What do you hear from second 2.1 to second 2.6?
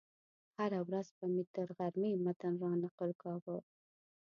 متن